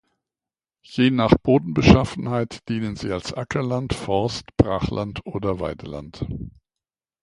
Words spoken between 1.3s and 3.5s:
Bodenbeschaffenheit dienen sie als